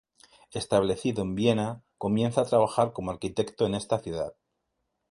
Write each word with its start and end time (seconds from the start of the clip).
Establecido 0.49 1.21
en 1.21 1.35
Viena, 1.35 1.83
comienza 1.99 2.41
a 2.41 2.45
trabajar 2.45 2.91
como 2.91 3.11
arquitecto 3.11 3.67
en 3.67 3.75
esta 3.75 3.99
ciudad. 3.99 4.33